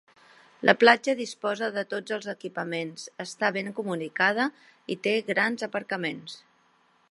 [0.67, 4.49] La platja disposa de tots els equipaments, està ben comunicada
[4.95, 6.43] i té grans aparcaments.